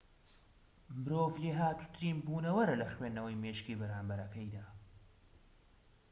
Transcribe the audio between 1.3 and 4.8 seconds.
لێهاتووترین بونەوەرە لە خوێندنەوەی مێشکی بەرامبەرەکەیدا